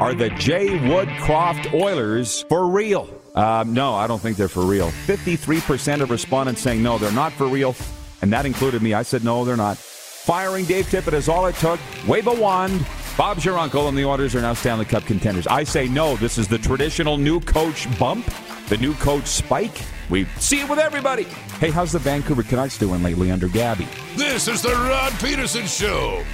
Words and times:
Are 0.00 0.12
the 0.12 0.30
Jay 0.30 0.66
Woodcroft 0.68 1.72
Oilers 1.72 2.42
for 2.48 2.66
real? 2.68 3.08
Um, 3.36 3.72
no, 3.72 3.94
I 3.94 4.06
don't 4.08 4.20
think 4.20 4.36
they're 4.36 4.48
for 4.48 4.64
real. 4.64 4.90
53% 5.06 6.00
of 6.00 6.10
respondents 6.10 6.60
saying 6.62 6.82
no, 6.82 6.98
they're 6.98 7.12
not 7.12 7.32
for 7.32 7.46
real. 7.46 7.76
And 8.20 8.32
that 8.32 8.44
included 8.44 8.82
me. 8.82 8.92
I 8.92 9.02
said 9.02 9.22
no, 9.22 9.44
they're 9.44 9.56
not. 9.56 9.76
Firing 9.76 10.64
Dave 10.64 10.86
Tippett 10.86 11.12
is 11.12 11.28
all 11.28 11.46
it 11.46 11.54
took. 11.56 11.78
Wave 12.08 12.26
a 12.26 12.32
wand. 12.32 12.84
Bob's 13.16 13.44
your 13.44 13.56
uncle, 13.56 13.86
and 13.88 13.96
the 13.96 14.04
Oilers 14.04 14.34
are 14.34 14.40
now 14.40 14.54
Stanley 14.54 14.84
Cup 14.84 15.04
contenders. 15.04 15.46
I 15.46 15.62
say 15.62 15.86
no. 15.86 16.16
This 16.16 16.38
is 16.38 16.48
the 16.48 16.58
traditional 16.58 17.16
new 17.16 17.38
coach 17.40 17.86
bump, 17.96 18.26
the 18.68 18.76
new 18.78 18.94
coach 18.94 19.26
spike. 19.26 19.80
We 20.10 20.24
see 20.38 20.60
it 20.60 20.68
with 20.68 20.80
everybody. 20.80 21.24
Hey, 21.60 21.70
how's 21.70 21.92
the 21.92 22.00
Vancouver 22.00 22.42
Canucks 22.42 22.78
doing 22.78 23.02
lately 23.02 23.30
under 23.30 23.46
Gabby? 23.48 23.86
This 24.16 24.48
is 24.48 24.60
the 24.62 24.72
Rod 24.72 25.12
Pedersen 25.12 25.66
Show. 25.66 26.24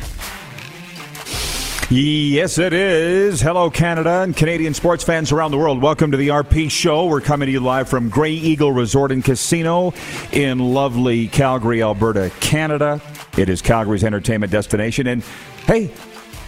Yes, 1.92 2.58
it 2.58 2.72
is. 2.72 3.40
Hello, 3.40 3.68
Canada 3.68 4.20
and 4.22 4.36
Canadian 4.36 4.74
sports 4.74 5.02
fans 5.02 5.32
around 5.32 5.50
the 5.50 5.56
world. 5.56 5.82
Welcome 5.82 6.12
to 6.12 6.16
the 6.16 6.28
RP 6.28 6.70
Show. 6.70 7.06
We're 7.06 7.20
coming 7.20 7.46
to 7.46 7.52
you 7.52 7.58
live 7.58 7.88
from 7.88 8.10
Grey 8.10 8.30
Eagle 8.30 8.70
Resort 8.70 9.10
and 9.10 9.24
Casino 9.24 9.92
in 10.30 10.60
lovely 10.60 11.26
Calgary, 11.26 11.82
Alberta, 11.82 12.30
Canada. 12.38 13.00
It 13.36 13.48
is 13.48 13.60
Calgary's 13.60 14.04
entertainment 14.04 14.52
destination. 14.52 15.08
And 15.08 15.24
hey, 15.66 15.90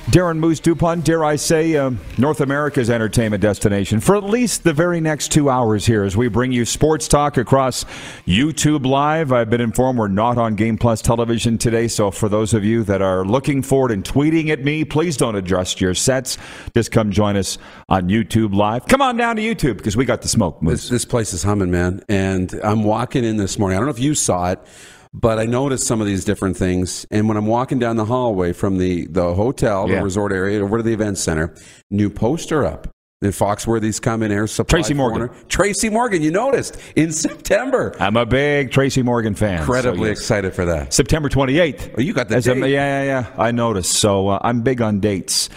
Darren 0.06 0.38
Moose 0.38 0.59
Dupont, 0.59 1.05
dare 1.05 1.24
I 1.24 1.37
say, 1.37 1.77
uh, 1.77 1.92
North 2.19 2.41
America's 2.41 2.91
entertainment 2.91 3.41
destination 3.41 4.01
for 4.01 4.16
at 4.16 4.25
least 4.25 4.65
the 4.65 4.73
very 4.73 5.01
next 5.01 5.30
two 5.30 5.48
hours 5.48 5.87
here 5.87 6.02
as 6.02 6.16
we 6.16 6.27
bring 6.27 6.51
you 6.51 6.65
sports 6.65 7.06
talk 7.06 7.37
across 7.37 7.84
YouTube 8.27 8.84
Live. 8.84 9.30
I've 9.30 9.48
been 9.48 9.61
informed 9.61 10.01
we're 10.01 10.09
not 10.09 10.38
on 10.38 10.56
Game 10.56 10.77
Plus 10.77 11.02
television 11.02 11.56
today, 11.56 11.87
so 11.87 12.11
for 12.11 12.28
those 12.28 12.52
of 12.52 12.65
you 12.65 12.83
that 12.83 13.01
are 13.01 13.25
looking 13.25 13.62
forward 13.62 13.92
and 13.92 14.02
tweeting 14.02 14.48
at 14.48 14.65
me, 14.65 14.84
please 14.84 15.16
don't 15.16 15.37
adjust 15.37 15.80
your 15.80 15.95
sets. 15.95 16.37
Just 16.75 16.91
come 16.91 17.12
join 17.12 17.37
us 17.37 17.56
on 17.89 18.09
YouTube 18.09 18.55
Live. 18.55 18.87
Come 18.87 19.03
on 19.03 19.16
down 19.16 19.37
to 19.37 19.42
YouTube 19.42 19.77
because 19.77 19.97
we 19.97 20.05
got 20.05 20.20
the 20.20 20.28
smoke. 20.28 20.61
Moose. 20.61 20.83
This, 20.83 20.91
this 20.91 21.05
place 21.05 21.33
is 21.33 21.44
humming, 21.44 21.70
man. 21.70 22.03
And 22.09 22.53
I'm 22.64 22.83
walking 22.83 23.22
in 23.22 23.37
this 23.37 23.56
morning. 23.56 23.77
I 23.77 23.78
don't 23.78 23.87
know 23.87 23.94
if 23.94 24.00
you 24.00 24.16
saw 24.16 24.50
it. 24.50 24.59
But 25.15 25.39
I 25.39 25.45
noticed 25.45 25.87
some 25.87 26.01
of 26.01 26.07
these 26.07 26.25
different 26.25 26.57
things, 26.57 27.07
and 27.11 27.29
when 27.29 27.37
I'm 27.37 27.47
walking 27.47 27.79
down 27.79 27.97
the 27.97 28.07
hallway 28.07 28.53
from 28.55 28.79
the 28.79 29.07
the 29.07 29.35
hotel, 29.35 29.87
Yeah. 29.89 29.97
the 29.99 30.05
resort 30.05 30.33
area, 30.33 30.63
over 30.65 30.79
to 30.79 30.83
the 30.83 30.93
event 30.95 31.19
center, 31.19 31.55
new 31.91 32.09
poster 32.09 32.65
up. 32.65 32.89
The 33.21 33.29
Foxworthy's 33.29 34.01
coming 34.01 34.33
air 34.33 34.49
supply. 34.49 34.79
Tracy 34.79 34.95
Morgan. 34.95 35.29
corner. 35.29 35.35
Tracy 35.49 35.91
Morgan, 35.91 36.23
you 36.23 36.33
noticed 36.33 36.77
in 36.97 37.13
September. 37.27 37.95
I'm 38.01 38.17
a 38.17 38.27
big 38.27 38.73
Tracy 38.73 39.03
Morgan 39.03 39.35
fan. 39.37 39.59
so 39.59 39.63
Incredibly 39.63 40.09
yes. 40.09 40.19
excited 40.19 40.55
for 40.55 40.65
that. 40.65 40.93
September 40.93 41.29
28th. 41.29 41.95
Oh, 41.97 42.01
you 42.01 42.15
got 42.15 42.29
that? 42.31 42.39
As 42.39 42.49
a- 42.49 42.55
date. 42.55 42.71
yeah, 42.71 43.05
yeah, 43.05 43.21
yeah. 43.21 43.27
I 43.41 43.53
noticed. 43.53 43.93
So 43.93 44.27
uh, 44.29 44.39
I'm 44.43 44.63
big 44.63 44.81
on 44.83 44.99
dates. 44.99 45.51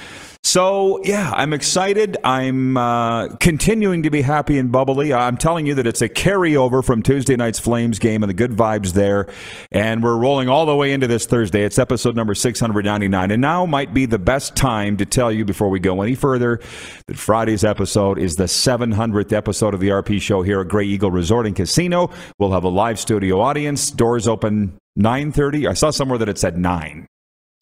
So 0.45 1.01
yeah, 1.03 1.31
I'm 1.35 1.53
excited. 1.53 2.17
I'm 2.23 2.77
uh, 2.77 3.29
continuing 3.38 4.03
to 4.03 4.11
be 4.11 4.21
happy 4.21 4.59
and 4.59 4.71
bubbly. 4.71 5.11
I'm 5.11 5.37
telling 5.37 5.65
you 5.65 5.73
that 5.73 5.87
it's 5.87 6.03
a 6.03 6.07
carryover 6.07 6.85
from 6.85 7.02
Tuesday 7.02 7.35
night's 7.35 7.57
Flames 7.57 7.97
game 7.97 8.21
and 8.21 8.29
the 8.29 8.35
good 8.35 8.52
vibes 8.52 8.93
there, 8.93 9.25
and 9.71 10.03
we're 10.03 10.15
rolling 10.15 10.47
all 10.47 10.67
the 10.67 10.75
way 10.75 10.93
into 10.93 11.07
this 11.07 11.25
Thursday. 11.25 11.63
It's 11.63 11.79
episode 11.79 12.15
number 12.15 12.35
699, 12.35 13.31
and 13.31 13.41
now 13.41 13.65
might 13.65 13.91
be 13.91 14.05
the 14.05 14.19
best 14.19 14.55
time 14.55 14.97
to 14.97 15.05
tell 15.05 15.31
you 15.31 15.45
before 15.45 15.69
we 15.69 15.79
go 15.79 16.03
any 16.03 16.13
further 16.13 16.61
that 17.07 17.17
Friday's 17.17 17.63
episode 17.63 18.19
is 18.19 18.35
the 18.35 18.43
700th 18.43 19.33
episode 19.33 19.73
of 19.73 19.80
the 19.80 19.89
RP 19.89 20.21
Show 20.21 20.43
here 20.43 20.61
at 20.61 20.67
Grey 20.67 20.85
Eagle 20.85 21.09
Resort 21.09 21.47
and 21.47 21.55
Casino. 21.55 22.11
We'll 22.37 22.52
have 22.52 22.63
a 22.63 22.69
live 22.69 22.99
studio 22.99 23.41
audience. 23.41 23.89
Doors 23.89 24.27
open 24.27 24.77
9:30. 24.95 25.67
I 25.67 25.73
saw 25.73 25.89
somewhere 25.89 26.19
that 26.19 26.30
it 26.30 26.37
said 26.37 26.55
nine. 26.55 27.07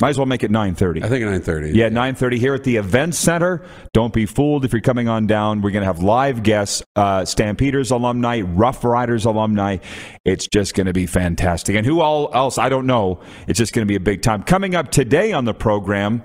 Might 0.01 0.09
as 0.09 0.17
well 0.17 0.25
make 0.25 0.43
it 0.43 0.51
9:30. 0.51 1.03
I 1.03 1.07
think 1.07 1.23
9:30. 1.23 1.73
Yeah, 1.73 1.89
9:30 1.89 2.37
here 2.37 2.53
at 2.55 2.63
the 2.63 2.77
Event 2.77 3.15
Center. 3.15 3.61
Don't 3.93 4.11
be 4.11 4.25
fooled 4.25 4.65
if 4.65 4.73
you're 4.73 4.81
coming 4.81 5.07
on 5.07 5.27
down. 5.27 5.61
We're 5.61 5.71
going 5.71 5.81
to 5.81 5.87
have 5.87 6.01
live 6.01 6.43
guests, 6.43 6.83
uh, 6.95 7.25
Stampeders 7.25 7.91
alumni, 7.91 8.41
Rough 8.41 8.83
Riders 8.83 9.25
alumni. 9.25 9.77
It's 10.25 10.47
just 10.47 10.73
going 10.73 10.87
to 10.87 10.93
be 10.93 11.05
fantastic. 11.05 11.75
And 11.75 11.85
who 11.85 12.01
all 12.01 12.29
else? 12.33 12.57
I 12.57 12.69
don't 12.69 12.87
know. 12.87 13.21
It's 13.47 13.57
just 13.57 13.73
going 13.73 13.87
to 13.87 13.89
be 13.89 13.95
a 13.95 14.01
big 14.01 14.23
time. 14.23 14.43
Coming 14.43 14.75
up 14.75 14.89
today 14.89 15.31
on 15.31 15.45
the 15.45 15.53
program, 15.53 16.23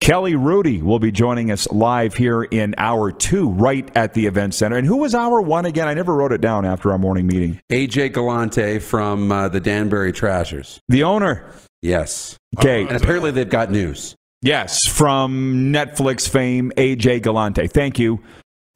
Kelly 0.00 0.36
Rudy 0.36 0.80
will 0.80 1.00
be 1.00 1.10
joining 1.10 1.50
us 1.50 1.68
live 1.72 2.14
here 2.14 2.42
in 2.42 2.74
hour 2.78 3.10
two, 3.10 3.50
right 3.50 3.90
at 3.96 4.14
the 4.14 4.26
Event 4.26 4.54
Center. 4.54 4.76
And 4.76 4.86
who 4.86 4.98
was 4.98 5.14
hour 5.14 5.40
one 5.40 5.66
again? 5.66 5.88
I 5.88 5.94
never 5.94 6.14
wrote 6.14 6.32
it 6.32 6.40
down 6.40 6.64
after 6.64 6.92
our 6.92 6.98
morning 6.98 7.26
meeting. 7.26 7.60
AJ 7.72 8.12
Galante 8.12 8.78
from 8.78 9.32
uh, 9.32 9.48
the 9.48 9.60
Danbury 9.60 10.12
Trashers. 10.12 10.78
The 10.88 11.02
owner. 11.02 11.50
Yes. 11.82 12.36
Okay. 12.58 12.82
And 12.86 12.96
apparently 12.96 13.30
they've 13.30 13.48
got 13.48 13.70
news. 13.70 14.14
Yes, 14.40 14.86
from 14.86 15.72
Netflix 15.72 16.28
fame, 16.28 16.70
AJ 16.76 17.22
Galante. 17.22 17.66
Thank 17.66 17.98
you. 17.98 18.20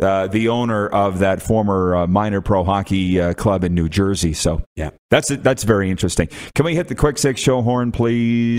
Uh, 0.03 0.27
the 0.27 0.49
owner 0.49 0.89
of 0.89 1.21
that 1.21 1.41
former 1.41 1.95
uh, 1.95 2.07
minor 2.09 2.41
pro 2.41 2.65
hockey 2.65 3.21
uh, 3.21 3.35
club 3.35 3.63
in 3.63 3.73
New 3.73 3.89
Jersey. 3.89 4.33
So 4.33 4.63
Yeah. 4.75 4.91
that's 5.11 5.29
that's 5.29 5.63
very 5.63 5.91
interesting. 5.91 6.29
Can 6.57 6.65
we 6.65 6.75
hit 6.75 6.89
the 6.89 6.97
quick 6.97 7.19
six 7.19 7.41
show 7.41 7.63
horn, 7.63 7.93
please, 7.93 8.59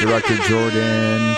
Director 0.00 0.36
Jordan? 0.48 1.36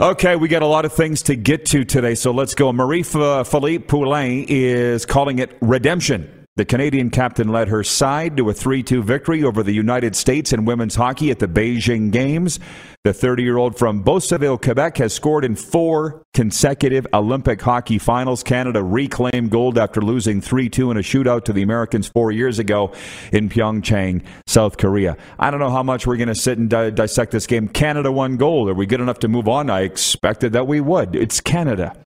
Okay, 0.00 0.36
we 0.36 0.48
got 0.48 0.62
a 0.62 0.66
lot 0.66 0.84
of 0.86 0.92
things 0.94 1.22
to 1.22 1.36
get 1.36 1.66
to 1.66 1.84
today, 1.84 2.14
so 2.14 2.30
let's 2.32 2.54
go. 2.54 2.72
Marie 2.72 3.02
Philip 3.02 3.86
Poulin 3.86 4.46
is 4.48 5.04
calling 5.04 5.38
it 5.38 5.56
redemption. 5.60 6.41
The 6.54 6.66
Canadian 6.66 7.08
captain 7.08 7.48
led 7.48 7.68
her 7.68 7.82
side 7.82 8.36
to 8.36 8.50
a 8.50 8.52
3 8.52 8.82
2 8.82 9.02
victory 9.02 9.42
over 9.42 9.62
the 9.62 9.72
United 9.72 10.14
States 10.14 10.52
in 10.52 10.66
women's 10.66 10.94
hockey 10.94 11.30
at 11.30 11.38
the 11.38 11.48
Beijing 11.48 12.10
Games. 12.10 12.60
The 13.04 13.14
30 13.14 13.42
year 13.42 13.56
old 13.56 13.78
from 13.78 14.04
Beauceville, 14.04 14.60
Quebec, 14.60 14.98
has 14.98 15.14
scored 15.14 15.46
in 15.46 15.56
four 15.56 16.22
consecutive 16.34 17.06
Olympic 17.14 17.62
hockey 17.62 17.98
finals. 17.98 18.42
Canada 18.42 18.82
reclaimed 18.82 19.50
gold 19.50 19.78
after 19.78 20.02
losing 20.02 20.42
3 20.42 20.68
2 20.68 20.90
in 20.90 20.98
a 20.98 21.00
shootout 21.00 21.44
to 21.44 21.54
the 21.54 21.62
Americans 21.62 22.08
four 22.08 22.30
years 22.30 22.58
ago 22.58 22.92
in 23.32 23.48
Pyeongchang, 23.48 24.22
South 24.46 24.76
Korea. 24.76 25.16
I 25.38 25.50
don't 25.50 25.60
know 25.60 25.70
how 25.70 25.82
much 25.82 26.06
we're 26.06 26.18
going 26.18 26.28
to 26.28 26.34
sit 26.34 26.58
and 26.58 26.68
di- 26.68 26.90
dissect 26.90 27.32
this 27.32 27.46
game. 27.46 27.66
Canada 27.66 28.12
won 28.12 28.36
gold. 28.36 28.68
Are 28.68 28.74
we 28.74 28.84
good 28.84 29.00
enough 29.00 29.20
to 29.20 29.28
move 29.28 29.48
on? 29.48 29.70
I 29.70 29.84
expected 29.84 30.52
that 30.52 30.66
we 30.66 30.82
would. 30.82 31.16
It's 31.16 31.40
Canada. 31.40 31.96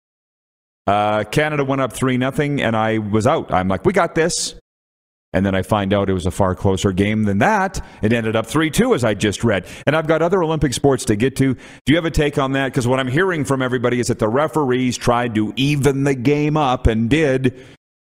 Uh, 0.86 1.24
Canada 1.24 1.64
went 1.64 1.80
up 1.80 1.92
3 1.92 2.16
nothing, 2.16 2.62
and 2.62 2.76
I 2.76 2.98
was 2.98 3.26
out. 3.26 3.52
I'm 3.52 3.68
like, 3.68 3.84
we 3.84 3.92
got 3.92 4.14
this. 4.14 4.54
And 5.32 5.44
then 5.44 5.54
I 5.54 5.62
find 5.62 5.92
out 5.92 6.08
it 6.08 6.14
was 6.14 6.24
a 6.24 6.30
far 6.30 6.54
closer 6.54 6.92
game 6.92 7.24
than 7.24 7.38
that. 7.38 7.84
It 8.00 8.12
ended 8.12 8.36
up 8.36 8.46
3 8.46 8.70
2, 8.70 8.94
as 8.94 9.04
I 9.04 9.14
just 9.14 9.44
read. 9.44 9.66
And 9.86 9.94
I've 9.94 10.06
got 10.06 10.22
other 10.22 10.42
Olympic 10.42 10.72
sports 10.72 11.04
to 11.06 11.16
get 11.16 11.36
to. 11.36 11.54
Do 11.54 11.92
you 11.92 11.96
have 11.96 12.06
a 12.06 12.10
take 12.10 12.38
on 12.38 12.52
that? 12.52 12.68
Because 12.68 12.86
what 12.86 13.00
I'm 13.00 13.08
hearing 13.08 13.44
from 13.44 13.60
everybody 13.60 14.00
is 14.00 14.06
that 14.06 14.18
the 14.18 14.28
referees 14.28 14.96
tried 14.96 15.34
to 15.34 15.52
even 15.56 16.04
the 16.04 16.14
game 16.14 16.56
up 16.56 16.86
and 16.86 17.10
did, 17.10 17.54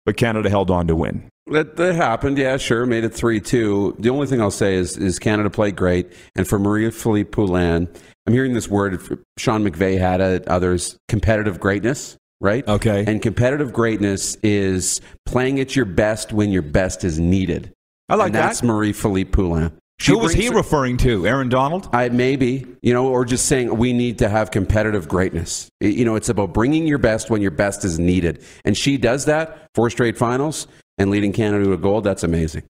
but 0.05 0.17
Canada 0.17 0.51
held 0.51 0.71
on 0.71 0.89
to 0.89 0.97
win. 0.97 1.27
That, 1.47 1.77
that 1.77 1.95
happened, 1.95 2.39
yeah, 2.39 2.57
sure. 2.57 2.85
Made 2.87 3.05
it 3.05 3.15
3 3.15 3.41
2. 3.41 3.97
The 3.99 4.11
only 4.11 4.27
thing 4.27 4.41
I'll 4.41 4.51
say 4.51 4.75
is, 4.75 4.97
is 4.97 5.19
Canada 5.19 5.49
played 5.49 5.77
great. 5.77 6.13
And 6.37 6.47
for 6.47 6.59
Maria 6.59 6.91
Philip 6.91 7.31
Poulin, 7.31 7.89
I'm 8.27 8.33
hearing 8.33 8.53
this 8.53 8.69
word, 8.69 9.01
Sean 9.39 9.65
McVay 9.65 9.99
had 9.99 10.21
it, 10.21 10.47
others, 10.49 10.99
competitive 11.09 11.59
greatness, 11.59 12.17
right? 12.43 12.67
Okay. 12.69 13.05
And 13.07 13.23
competitive 13.23 13.73
greatness 13.73 14.37
is 14.43 15.01
playing 15.25 15.61
at 15.61 15.75
your 15.75 15.87
best 15.87 16.33
when 16.33 16.51
your 16.51 16.63
best 16.63 17.05
is 17.05 17.19
needed. 17.19 17.73
I 18.09 18.17
like 18.17 18.27
and 18.27 18.35
that's. 18.35 18.63
Marie 18.63 18.93
Philip 18.93 19.33
Poulin. 19.33 19.73
Who 20.07 20.19
was 20.19 20.35
he 20.35 20.47
her- 20.47 20.57
referring 20.57 20.97
to? 20.99 21.27
Aaron 21.27 21.49
Donald? 21.49 21.89
I 21.93 22.09
maybe, 22.09 22.67
you 22.83 22.93
know, 22.93 23.07
or 23.07 23.25
just 23.25 23.47
saying 23.47 23.77
we 23.79 23.93
need 23.93 24.19
to 24.19 24.29
have 24.29 24.51
competitive 24.51 25.09
greatness. 25.09 25.69
You 25.81 26.05
know, 26.05 26.17
it's 26.17 26.29
about 26.29 26.53
bringing 26.53 26.89
your 26.89 26.99
best 26.99 27.31
when 27.31 27.41
your 27.41 27.53
best 27.53 27.85
is 27.85 28.01
needed. 28.01 28.45
And 28.65 28.77
she 28.77 28.99
does 28.99 29.27
that, 29.27 29.69
four 29.77 29.89
straight 29.91 30.19
finals 30.19 30.67
and 30.99 31.11
leading 31.11 31.33
Canada 31.33 31.67
to 31.67 31.77
gold. 31.77 32.03
That's 32.03 32.25
amazing. 32.25 32.65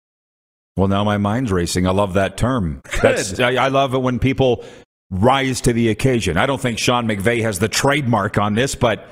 Well, 0.77 0.89
now 0.89 1.05
my 1.05 1.19
mind's 1.19 1.53
racing. 1.53 1.87
I 1.87 1.91
love 1.91 2.15
that 2.15 2.37
term. 2.37 2.81
I, 3.03 3.57
I 3.57 3.69
love 3.69 3.95
it 3.95 3.99
when 3.99 4.19
people 4.19 4.65
rise 5.11 5.61
to 5.63 5.73
the 5.73 5.91
occasion. 5.91 6.37
I 6.37 6.47
don't 6.47 6.61
think 6.61 6.79
Sean 6.79 7.07
McVay 7.07 7.43
has 7.43 7.61
the 7.61 7.69
trademark 7.69 8.39
on 8.39 8.55
this, 8.55 8.75
but 8.75 9.07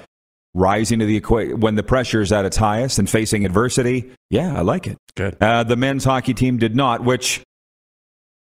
rising 0.54 0.98
to 0.98 1.06
the 1.06 1.20
equa- 1.20 1.58
when 1.58 1.74
the 1.74 1.82
pressure 1.82 2.20
is 2.20 2.32
at 2.32 2.44
its 2.44 2.56
highest 2.56 2.98
and 2.98 3.08
facing 3.08 3.44
adversity, 3.44 4.10
yeah, 4.30 4.56
I 4.56 4.62
like 4.62 4.86
it. 4.86 4.98
Good. 5.16 5.36
Uh, 5.40 5.64
the 5.64 5.76
men's 5.76 6.04
hockey 6.04 6.34
team 6.34 6.58
did 6.58 6.74
not, 6.76 7.04
which. 7.04 7.42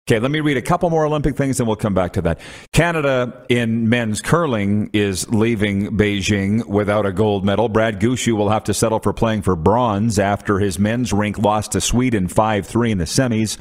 Okay, 0.10 0.20
let 0.20 0.32
me 0.32 0.40
read 0.40 0.56
a 0.56 0.62
couple 0.62 0.90
more 0.90 1.06
Olympic 1.06 1.36
things 1.36 1.60
and 1.60 1.68
we'll 1.68 1.76
come 1.76 1.94
back 1.94 2.14
to 2.14 2.22
that. 2.22 2.40
Canada 2.72 3.46
in 3.50 3.90
men's 3.90 4.22
curling 4.22 4.90
is 4.94 5.28
leaving 5.28 5.98
Beijing 5.98 6.66
without 6.66 7.06
a 7.06 7.12
gold 7.12 7.44
medal. 7.44 7.68
Brad 7.68 8.00
Gushue 8.00 8.32
will 8.38 8.48
have 8.48 8.64
to 8.66 8.74
settle 8.74 9.00
for 9.00 9.12
playing 9.12 9.42
for 9.42 9.58
bronze 9.58 10.18
after 10.18 10.60
his 10.60 10.80
men's 10.80 11.12
rink 11.12 11.38
lost 11.38 11.74
to 11.74 11.82
Sweden 11.82 12.30
5 12.30 12.66
3 12.66 12.92
in 12.92 12.98
the 13.00 13.04
semis. 13.04 13.58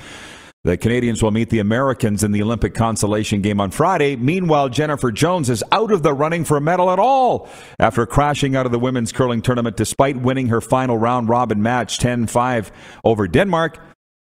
The 0.66 0.76
Canadians 0.76 1.22
will 1.22 1.30
meet 1.30 1.50
the 1.50 1.60
Americans 1.60 2.24
in 2.24 2.32
the 2.32 2.42
Olympic 2.42 2.74
consolation 2.74 3.40
game 3.40 3.60
on 3.60 3.70
Friday. 3.70 4.16
Meanwhile, 4.16 4.70
Jennifer 4.70 5.12
Jones 5.12 5.48
is 5.48 5.62
out 5.70 5.92
of 5.92 6.02
the 6.02 6.12
running 6.12 6.44
for 6.44 6.56
a 6.56 6.60
medal 6.60 6.90
at 6.90 6.98
all 6.98 7.48
after 7.78 8.04
crashing 8.04 8.56
out 8.56 8.66
of 8.66 8.72
the 8.72 8.78
women's 8.80 9.12
curling 9.12 9.42
tournament 9.42 9.76
despite 9.76 10.16
winning 10.16 10.48
her 10.48 10.60
final 10.60 10.98
round 10.98 11.28
robin 11.28 11.62
match 11.62 12.00
10 12.00 12.26
5 12.26 12.72
over 13.04 13.28
Denmark. 13.28 13.78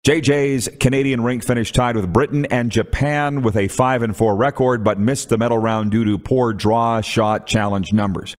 JJ's 0.07 0.69
Canadian 0.79 1.23
rink 1.23 1.43
finished 1.43 1.75
tied 1.75 1.97
with 1.97 2.13
Britain 2.13 2.45
and 2.51 2.71
Japan 2.71 3.41
with 3.41 3.57
a 3.57 3.69
5 3.69 4.03
and 4.03 4.15
4 4.15 4.37
record, 4.37 4.85
but 4.85 5.01
missed 5.01 5.31
the 5.31 5.39
medal 5.39 5.57
round 5.57 5.93
due 5.93 6.05
to 6.05 6.19
poor 6.19 6.53
draw 6.53 7.01
shot 7.01 7.47
challenge 7.47 7.95
numbers. 7.95 8.35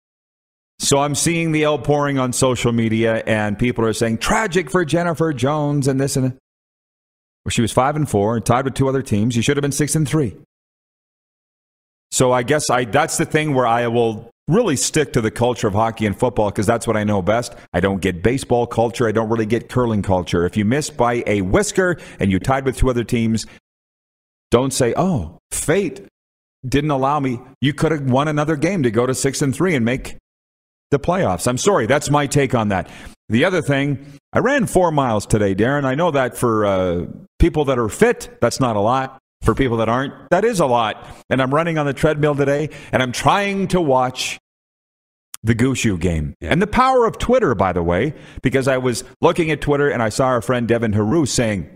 So 0.77 1.00
I'm 1.00 1.15
seeing 1.15 1.53
the 1.53 1.65
outpouring 1.65 2.19
on 2.19 2.33
social 2.33 2.71
media, 2.71 3.24
and 3.25 3.57
people 3.57 3.83
are 3.83 3.94
saying 3.94 4.19
tragic 4.19 4.69
for 4.69 4.86
Jennifer 4.86 5.33
Jones 5.33 5.88
and 5.88 6.00
this 6.00 6.15
and 6.15 6.25
that. 6.33 6.38
Well, 7.50 7.56
she 7.56 7.63
was 7.63 7.72
five 7.72 7.96
and 7.96 8.07
four 8.07 8.36
and 8.36 8.46
tied 8.46 8.66
with 8.66 8.75
two 8.75 8.88
other 8.88 9.01
teams. 9.01 9.36
You 9.36 9.42
should 9.42 9.57
have 9.57 9.63
been 9.63 9.72
six 9.72 9.96
and 9.96 10.07
three. 10.07 10.38
So 12.12 12.31
I 12.31 12.44
guess 12.44 12.69
I 12.69 12.86
that's 12.86 13.18
the 13.18 13.25
thing 13.25 13.56
where 13.56 13.66
I 13.66 13.88
will 13.88 14.30
really 14.48 14.75
stick 14.75 15.13
to 15.13 15.22
the 15.22 15.31
culture 15.31 15.68
of 15.68 15.74
hockey 15.74 16.06
and 16.06 16.16
football 16.16 16.51
because 16.51 16.68
that's 16.68 16.86
what 16.86 16.96
I 16.96 17.04
know 17.04 17.24
best. 17.24 17.56
I 17.74 17.80
don't 17.80 18.04
get 18.04 18.22
baseball 18.22 18.68
culture. 18.68 19.07
I 19.07 19.12
don't 19.12 19.30
really 19.30 19.48
get 19.48 19.68
curling 19.68 20.04
culture. 20.04 20.46
If 20.46 20.57
you 20.57 20.63
miss 20.63 20.92
by 20.92 21.24
a 21.25 21.42
whisker 21.42 21.98
and 22.19 22.31
you 22.31 22.38
tied 22.38 22.66
with 22.66 22.78
two 22.78 22.88
other 22.88 23.04
teams, 23.04 23.48
don't 24.51 24.72
say, 24.72 24.94
"Oh, 24.96 25.40
fate 25.50 26.06
didn't 26.63 26.92
allow 26.92 27.19
me." 27.19 27.40
You 27.62 27.74
could 27.74 27.92
have 27.92 28.04
won 28.12 28.28
another 28.28 28.57
game 28.57 28.84
to 28.84 28.92
go 28.92 29.07
to 29.07 29.16
six 29.16 29.42
and 29.42 29.56
three 29.56 29.74
and 29.74 29.84
make 29.84 30.18
the 30.91 31.00
playoffs. 31.00 31.47
I'm 31.47 31.57
sorry. 31.57 31.86
That's 31.86 32.09
my 32.09 32.27
take 32.27 32.56
on 32.56 32.69
that. 32.69 32.89
The 33.30 33.45
other 33.45 33.62
thing, 33.62 34.06
I 34.33 34.39
ran 34.39 34.65
four 34.65 34.91
miles 34.91 35.25
today, 35.25 35.53
Darren. 35.53 35.86
I 35.86 35.95
know 35.95 36.12
that 36.12 36.36
for 36.36 36.65
uh, 36.65 37.06
people 37.38 37.65
that 37.65 37.77
are 37.77 37.89
fit, 37.89 38.38
that's 38.41 38.59
not 38.59 38.75
a 38.75 38.80
lot. 38.80 39.19
For 39.44 39.56
people 39.56 39.77
that 39.77 39.88
aren't, 39.88 40.13
that 40.31 40.44
is 40.44 40.59
a 40.59 40.65
lot. 40.65 41.07
And 41.30 41.41
I'm 41.41 41.53
running 41.53 41.77
on 41.77 41.86
the 41.86 41.94
treadmill 41.94 42.36
today, 42.36 42.69
and 42.91 43.01
I'm 43.01 43.13
trying 43.13 43.69
to 43.69 43.80
watch 43.80 44.38
the 45.44 45.56
Gushue 45.56 45.97
game. 46.00 46.36
Yeah. 46.41 46.51
And 46.51 46.62
the 46.62 46.68
power 46.68 47.06
of 47.06 47.18
Twitter, 47.18 47.56
by 47.56 47.71
the 47.71 47.83
way, 47.83 48.13
because 48.41 48.68
I 48.68 48.77
was 48.77 49.03
looking 49.21 49.51
at 49.51 49.62
Twitter 49.62 49.89
and 49.89 50.03
I 50.03 50.09
saw 50.09 50.27
our 50.27 50.41
friend 50.41 50.68
Devin 50.68 50.94
Heroux 50.94 51.25
saying, 51.25 51.74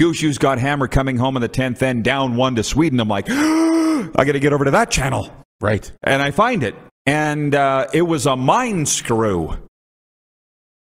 Gushue's 0.00 0.38
got 0.38 0.58
hammer 0.58 0.88
coming 0.88 1.18
home 1.18 1.36
in 1.36 1.42
the 1.42 1.48
10th 1.48 1.82
end, 1.82 2.04
down 2.04 2.36
one 2.36 2.54
to 2.54 2.62
Sweden. 2.62 3.00
I'm 3.00 3.08
like, 3.08 3.26
I 3.30 4.10
got 4.14 4.32
to 4.32 4.40
get 4.40 4.52
over 4.52 4.64
to 4.64 4.70
that 4.70 4.90
channel. 4.90 5.30
Right. 5.60 5.90
And 6.02 6.22
I 6.22 6.30
find 6.30 6.62
it. 6.62 6.74
And 7.08 7.54
uh, 7.54 7.86
it 7.94 8.02
was 8.02 8.26
a 8.26 8.36
mind 8.36 8.86
screw 8.86 9.56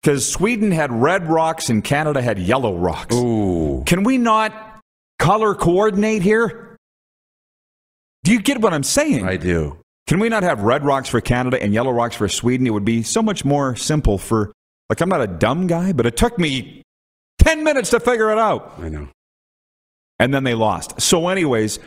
because 0.01 0.27
Sweden 0.27 0.71
had 0.71 0.91
red 0.91 1.27
rocks 1.27 1.69
and 1.69 1.83
Canada 1.83 2.23
had 2.23 2.39
yellow 2.39 2.75
rocks. 2.75 3.13
Ooh. 3.13 3.83
Can 3.85 4.01
we 4.01 4.17
not 4.17 4.81
color 5.19 5.53
coordinate 5.53 6.23
here? 6.23 6.75
Do 8.23 8.31
you 8.31 8.41
get 8.41 8.61
what 8.61 8.73
I'm 8.73 8.81
saying? 8.81 9.27
I 9.27 9.37
do. 9.37 9.77
Can 10.07 10.19
we 10.19 10.27
not 10.27 10.41
have 10.41 10.61
red 10.61 10.83
rocks 10.83 11.07
for 11.07 11.21
Canada 11.21 11.61
and 11.61 11.71
yellow 11.71 11.91
rocks 11.91 12.15
for 12.15 12.27
Sweden? 12.27 12.65
It 12.65 12.71
would 12.71 12.83
be 12.83 13.03
so 13.03 13.21
much 13.21 13.45
more 13.45 13.75
simple 13.75 14.17
for, 14.17 14.51
like, 14.89 15.01
I'm 15.01 15.09
not 15.09 15.21
a 15.21 15.27
dumb 15.27 15.67
guy, 15.67 15.91
but 15.91 16.07
it 16.07 16.17
took 16.17 16.39
me 16.39 16.81
10 17.43 17.63
minutes 17.63 17.91
to 17.91 17.99
figure 17.99 18.31
it 18.31 18.39
out. 18.39 18.73
I 18.81 18.89
know. 18.89 19.07
And 20.17 20.33
then 20.33 20.43
they 20.43 20.55
lost. 20.55 20.99
So, 20.99 21.27
anyways, 21.27 21.77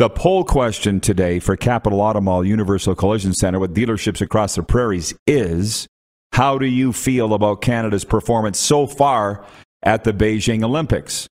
the 0.00 0.08
poll 0.08 0.44
question 0.44 0.98
today 0.98 1.38
for 1.38 1.56
Capital 1.56 2.00
Auto 2.00 2.22
Mall 2.22 2.42
Universal 2.42 2.94
Collision 2.94 3.34
Center 3.34 3.58
with 3.58 3.76
dealerships 3.76 4.22
across 4.22 4.54
the 4.54 4.62
prairies 4.62 5.12
is 5.26 5.86
how 6.32 6.56
do 6.56 6.64
you 6.64 6.90
feel 6.90 7.34
about 7.34 7.60
Canada's 7.60 8.06
performance 8.06 8.58
so 8.58 8.86
far 8.86 9.44
at 9.82 10.04
the 10.04 10.14
Beijing 10.14 10.64
Olympics? 10.64 11.28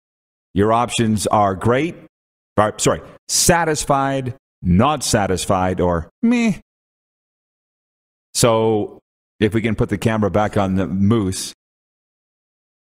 Your 0.55 0.73
options 0.73 1.27
are 1.27 1.55
great, 1.55 1.95
or, 2.57 2.73
sorry, 2.79 3.03
satisfied, 3.29 4.35
not 4.63 5.05
satisfied, 5.05 5.79
or 5.79 6.09
meh. 6.23 6.55
So 8.33 8.99
if 9.41 9.53
we 9.53 9.61
can 9.61 9.75
put 9.75 9.91
the 9.91 9.99
camera 9.99 10.31
back 10.31 10.57
on 10.57 10.77
the 10.77 10.87
moose, 10.87 11.53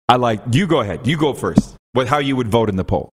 I 0.08 0.16
like 0.16 0.40
you 0.50 0.66
go 0.66 0.80
ahead. 0.80 1.06
You 1.06 1.18
go 1.18 1.34
first 1.34 1.76
with 1.92 2.08
how 2.08 2.20
you 2.20 2.36
would 2.36 2.48
vote 2.48 2.70
in 2.70 2.76
the 2.76 2.84
poll. 2.84 3.10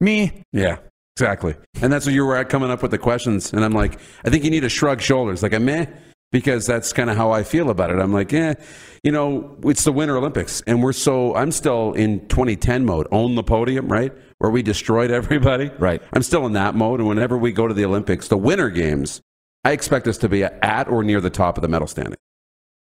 Me. 0.00 0.42
Yeah. 0.52 0.78
Exactly. 1.20 1.54
And 1.82 1.92
that's 1.92 2.06
what 2.06 2.14
you 2.14 2.24
were 2.24 2.34
at 2.34 2.48
coming 2.48 2.70
up 2.70 2.80
with 2.80 2.92
the 2.92 2.98
questions. 2.98 3.52
And 3.52 3.62
I'm 3.62 3.74
like, 3.74 4.00
I 4.24 4.30
think 4.30 4.42
you 4.42 4.50
need 4.50 4.60
to 4.60 4.70
shrug 4.70 5.02
shoulders. 5.02 5.42
Like, 5.42 5.52
a 5.52 5.60
meh 5.60 5.84
because 6.32 6.66
that's 6.66 6.92
kind 6.92 7.10
of 7.10 7.16
how 7.16 7.30
I 7.32 7.42
feel 7.42 7.70
about 7.70 7.90
it. 7.90 7.98
I'm 7.98 8.12
like, 8.12 8.32
yeah, 8.32 8.54
you 9.02 9.12
know, 9.12 9.58
it's 9.64 9.84
the 9.84 9.92
Winter 9.92 10.16
Olympics, 10.16 10.62
and 10.66 10.82
we're 10.82 10.92
so 10.92 11.34
I'm 11.34 11.50
still 11.52 11.92
in 11.92 12.26
2010 12.28 12.84
mode, 12.84 13.08
own 13.10 13.34
the 13.34 13.42
podium, 13.42 13.88
right, 13.88 14.12
where 14.38 14.50
we 14.50 14.62
destroyed 14.62 15.10
everybody. 15.10 15.70
Right. 15.78 16.00
I'm 16.12 16.22
still 16.22 16.46
in 16.46 16.52
that 16.52 16.74
mode, 16.74 17.00
and 17.00 17.08
whenever 17.08 17.36
we 17.36 17.52
go 17.52 17.66
to 17.66 17.74
the 17.74 17.84
Olympics, 17.84 18.28
the 18.28 18.38
Winter 18.38 18.70
Games, 18.70 19.20
I 19.64 19.72
expect 19.72 20.06
us 20.06 20.18
to 20.18 20.28
be 20.28 20.44
at 20.44 20.88
or 20.88 21.02
near 21.02 21.20
the 21.20 21.30
top 21.30 21.58
of 21.58 21.62
the 21.62 21.68
medal 21.68 21.88
standing, 21.88 22.18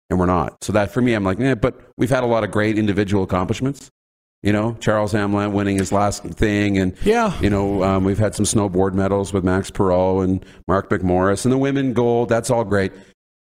and 0.10 0.20
we're 0.20 0.26
not. 0.26 0.64
So 0.64 0.74
that 0.74 0.92
for 0.92 1.02
me, 1.02 1.14
I'm 1.14 1.24
like, 1.24 1.40
yeah, 1.40 1.56
but 1.56 1.80
we've 1.98 2.10
had 2.10 2.24
a 2.24 2.28
lot 2.28 2.44
of 2.44 2.52
great 2.52 2.78
individual 2.78 3.24
accomplishments. 3.24 3.92
You 4.44 4.54
know, 4.54 4.78
Charles 4.80 5.14
Hamelin 5.14 5.52
winning 5.52 5.78
his 5.78 5.92
last 5.92 6.24
thing, 6.24 6.78
and 6.78 6.96
yeah, 7.04 7.38
you 7.42 7.50
know, 7.50 7.84
um, 7.84 8.04
we've 8.04 8.20
had 8.20 8.36
some 8.36 8.46
snowboard 8.46 8.94
medals 8.94 9.34
with 9.34 9.44
Max 9.44 9.72
Parrot 9.72 10.22
and 10.24 10.46
Mark 10.68 10.90
McMorris, 10.90 11.44
and 11.44 11.52
the 11.52 11.58
women 11.58 11.94
gold. 11.94 12.30
That's 12.30 12.52
all 12.52 12.64
great. 12.64 12.92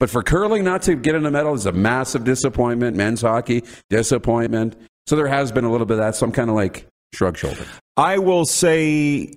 But 0.00 0.10
for 0.10 0.22
curling 0.22 0.64
not 0.64 0.82
to 0.82 0.94
get 0.94 1.14
in 1.14 1.26
a 1.26 1.30
medal 1.30 1.54
is 1.54 1.66
a 1.66 1.72
massive 1.72 2.24
disappointment. 2.24 2.96
Men's 2.96 3.20
hockey, 3.20 3.64
disappointment. 3.90 4.76
So 5.06 5.16
there 5.16 5.26
has 5.26 5.52
been 5.52 5.64
a 5.64 5.70
little 5.70 5.86
bit 5.86 5.94
of 5.94 6.00
that. 6.00 6.14
So 6.14 6.24
I'm 6.24 6.32
kind 6.32 6.48
of 6.48 6.56
like 6.56 6.86
shrug 7.14 7.36
shoulder. 7.36 7.64
I 7.96 8.18
will 8.18 8.44
say 8.44 9.34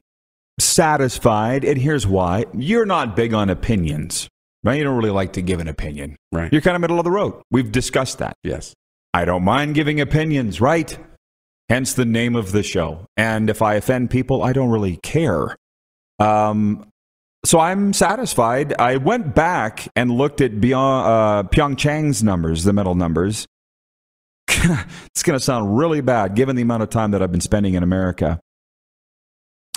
satisfied, 0.60 1.64
and 1.66 1.78
here's 1.78 2.06
why. 2.06 2.46
You're 2.54 2.86
not 2.86 3.16
big 3.16 3.34
on 3.34 3.50
opinions, 3.50 4.30
right? 4.64 4.78
You 4.78 4.84
don't 4.84 4.98
really 4.98 5.10
like 5.10 5.34
to 5.34 5.42
give 5.42 5.60
an 5.60 5.68
opinion. 5.68 6.16
Right. 6.32 6.52
You're 6.52 6.62
kind 6.62 6.76
of 6.76 6.82
middle 6.82 7.00
of 7.00 7.06
the 7.06 7.12
road. 7.12 7.42
We've 7.50 7.72
discussed 7.72 8.20
that. 8.20 8.36
Yes. 8.44 8.74
I 9.14 9.26
don't 9.26 9.44
mind 9.44 9.76
giving 9.76 10.00
opinions, 10.00 10.62
right? 10.62 10.98
Hence 11.72 11.94
the 11.94 12.04
name 12.04 12.36
of 12.36 12.52
the 12.52 12.64
show. 12.64 13.06
And 13.16 13.50
if 13.50 13.62
I 13.62 13.76
offend 13.76 14.10
people, 14.10 14.44
I 14.44 14.52
don't 14.52 14.72
really 14.72 14.98
care. 14.98 15.56
Um, 16.20 16.86
so 17.46 17.62
I'm 17.62 17.94
satisfied. 17.94 18.74
I 18.78 18.98
went 18.98 19.34
back 19.34 19.88
and 19.96 20.12
looked 20.12 20.42
at 20.42 20.60
beyond, 20.60 21.08
uh, 21.08 21.50
Pyeongchang's 21.50 22.24
numbers, 22.24 22.66
the 22.66 22.74
medal 22.74 22.94
numbers. 22.94 23.48
it's 24.50 25.24
going 25.24 25.40
to 25.40 25.40
sound 25.40 25.78
really 25.78 26.02
bad 26.02 26.36
given 26.36 26.58
the 26.58 26.62
amount 26.62 26.84
of 26.84 26.90
time 26.90 27.12
that 27.12 27.22
I've 27.22 27.32
been 27.32 27.40
spending 27.40 27.76
in 27.76 27.84
America. 27.84 28.42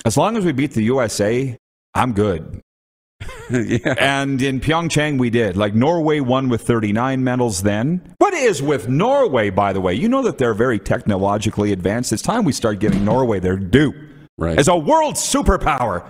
As 0.05 0.17
long 0.17 0.37
as 0.37 0.45
we 0.45 0.51
beat 0.51 0.73
the 0.73 0.83
USA, 0.83 1.57
I'm 1.95 2.13
good. 2.13 2.61
yeah. 3.51 3.95
And 3.99 4.41
in 4.41 4.61
Pyeongchang, 4.61 5.19
we 5.19 5.31
did. 5.31 5.57
Like 5.57 5.75
Norway 5.75 6.21
won 6.21 6.49
with 6.49 6.63
39 6.63 7.23
medals 7.23 7.63
then. 7.63 8.15
What 8.19 8.35
is 8.35 8.63
with 8.63 8.89
Norway, 8.89 9.51
by 9.51 9.73
the 9.73 9.81
way? 9.81 9.95
You 9.95 10.09
know 10.09 10.23
that 10.23 10.39
they're 10.39 10.55
very 10.55 10.79
technologically 10.79 11.73
advanced. 11.73 12.13
It's 12.13 12.23
time 12.23 12.45
we 12.45 12.53
start 12.53 12.79
giving 12.79 13.05
Norway 13.05 13.41
their 13.41 13.57
due. 13.57 13.93
Right. 14.37 14.59
As 14.59 14.69
a 14.69 14.77
world 14.77 15.15
superpower. 15.15 16.09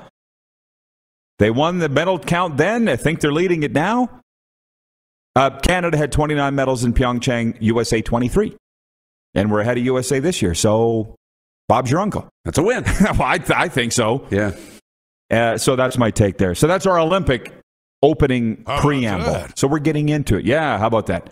They 1.39 1.51
won 1.51 1.79
the 1.79 1.89
medal 1.89 2.19
count 2.19 2.57
then. 2.57 2.89
I 2.89 2.97
think 2.97 3.21
they're 3.21 3.33
leading 3.33 3.65
it 3.65 3.73
now. 3.73 4.21
Uh, 5.35 5.51
Canada 5.59 5.97
had 5.97 6.13
29 6.13 6.55
medals 6.55 6.85
in 6.85 6.95
Pyeongchang, 6.95 7.57
USA 7.61 8.01
23. 8.01 8.57
And 9.35 9.51
we're 9.51 9.61
ahead 9.61 9.77
of 9.77 9.85
USA 9.85 10.21
this 10.21 10.41
year. 10.41 10.55
So 10.55 11.17
Bob's 11.69 11.91
your 11.91 12.01
uncle. 12.01 12.29
That's 12.45 12.59
a 12.59 12.63
win. 12.63 12.85
well, 13.01 13.23
I, 13.23 13.39
th- 13.39 13.51
I, 13.51 13.69
think 13.69 13.93
so. 13.93 14.27
Yeah. 14.31 14.53
Uh, 15.35 15.59
so 15.59 15.77
that's 15.77 15.99
my 15.99 16.11
take 16.11 16.39
there. 16.39 16.55
So 16.55 16.67
that's 16.67 16.87
our 16.87 16.99
Olympic 16.99 17.53
opening 18.03 18.63
preamble. 18.65 19.47
So 19.57 19.67
we're 19.67 19.79
getting 19.79 20.09
into 20.09 20.37
it. 20.37 20.45
Yeah, 20.45 20.79
how 20.79 20.87
about 20.87 21.07
that? 21.07 21.31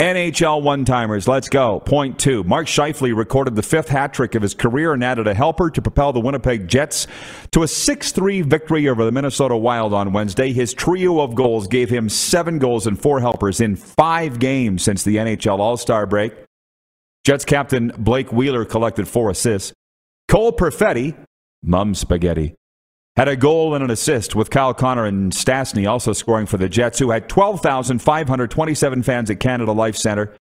NHL 0.00 0.60
one 0.62 0.84
timers, 0.84 1.28
let's 1.28 1.48
go. 1.48 1.78
Point 1.78 2.18
two. 2.18 2.42
Mark 2.42 2.66
Scheifele 2.66 3.16
recorded 3.16 3.54
the 3.54 3.62
fifth 3.62 3.88
hat 3.88 4.12
trick 4.12 4.34
of 4.34 4.42
his 4.42 4.52
career 4.52 4.92
and 4.92 5.04
added 5.04 5.28
a 5.28 5.34
helper 5.34 5.70
to 5.70 5.80
propel 5.80 6.12
the 6.12 6.18
Winnipeg 6.18 6.66
Jets 6.66 7.06
to 7.52 7.62
a 7.62 7.68
6 7.68 8.10
3 8.10 8.42
victory 8.42 8.88
over 8.88 9.04
the 9.04 9.12
Minnesota 9.12 9.56
Wild 9.56 9.94
on 9.94 10.12
Wednesday. 10.12 10.52
His 10.52 10.74
trio 10.74 11.20
of 11.20 11.36
goals 11.36 11.68
gave 11.68 11.90
him 11.90 12.08
seven 12.08 12.58
goals 12.58 12.88
and 12.88 13.00
four 13.00 13.20
helpers 13.20 13.60
in 13.60 13.76
five 13.76 14.40
games 14.40 14.82
since 14.82 15.04
the 15.04 15.16
NHL 15.16 15.60
All 15.60 15.76
Star 15.76 16.06
break. 16.06 16.32
Jets 17.24 17.44
captain 17.44 17.92
Blake 17.96 18.32
Wheeler 18.32 18.64
collected 18.64 19.06
four 19.06 19.30
assists. 19.30 19.72
Cole 20.26 20.52
Perfetti, 20.52 21.14
mum 21.62 21.94
spaghetti, 21.94 22.56
had 23.16 23.28
a 23.28 23.36
goal 23.36 23.74
and 23.74 23.84
an 23.84 23.90
assist, 23.90 24.34
with 24.34 24.50
Kyle 24.50 24.74
Connor 24.74 25.04
and 25.04 25.32
Stastny 25.32 25.88
also 25.88 26.12
scoring 26.12 26.46
for 26.46 26.56
the 26.56 26.68
Jets, 26.68 26.98
who 26.98 27.10
had 27.10 27.28
12,527 27.28 29.02
fans 29.02 29.30
at 29.30 29.40
Canada 29.40 29.72
Life 29.72 29.96
Center. 29.96 30.34